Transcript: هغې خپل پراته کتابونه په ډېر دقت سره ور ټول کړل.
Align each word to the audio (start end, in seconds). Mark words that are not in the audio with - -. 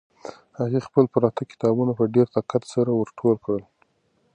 هغې 0.59 0.79
خپل 0.87 1.05
پراته 1.13 1.43
کتابونه 1.51 1.91
په 1.99 2.03
ډېر 2.15 2.27
دقت 2.37 2.63
سره 2.73 2.89
ور 2.93 3.09
ټول 3.19 3.35
کړل. 3.43 3.63